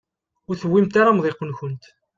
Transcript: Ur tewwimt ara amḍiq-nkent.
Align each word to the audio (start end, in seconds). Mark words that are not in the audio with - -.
Ur 0.47 0.55
tewwimt 0.61 0.99
ara 0.99 1.09
amḍiq-nkent. 1.13 1.83